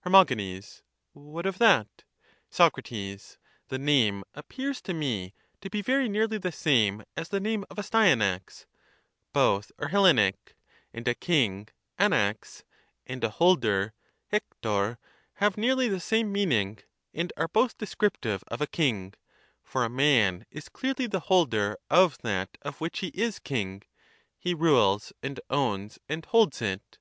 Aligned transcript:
Her. 0.00 0.10
What 1.12 1.46
of 1.46 1.58
that? 1.58 2.02
Soc. 2.50 2.74
The 2.84 3.78
name 3.78 4.24
appears 4.34 4.80
to 4.82 4.92
me 4.92 5.32
to 5.60 5.70
be 5.70 5.80
very 5.80 6.08
nearly 6.08 6.38
the 6.38 6.50
same 6.50 7.04
as 7.16 7.28
the 7.28 7.38
name 7.38 7.64
of 7.70 7.76
Astyanax— 7.78 8.66
both 9.32 9.70
are 9.78 9.86
Hellenic; 9.86 10.56
and 10.92 11.06
a 11.06 11.14
king 11.14 11.68
(ava^) 12.00 12.64
and 13.06 13.22
a 13.22 13.30
holder 13.30 13.92
(eKTCjp) 14.32 14.96
have 15.34 15.56
nearly 15.56 15.86
the 15.86 16.00
same 16.00 16.32
meaning, 16.32 16.78
and 17.14 17.32
are 17.36 17.46
both 17.46 17.78
descriptive 17.78 18.42
of 18.48 18.60
a 18.60 18.66
king; 18.66 19.14
for 19.62 19.84
a 19.84 19.88
man 19.88 20.46
is 20.50 20.68
clearly 20.68 21.06
the 21.06 21.20
holder 21.30 21.76
of 21.88 22.18
that 22.22 22.58
of 22.62 22.80
which 22.80 22.98
he 22.98 23.12
is 23.14 23.38
king; 23.38 23.84
he 24.36 24.52
rules, 24.52 25.12
and 25.22 25.38
owns, 25.48 26.00
and 26.08 26.24
holds 26.24 26.60
it. 26.60 26.98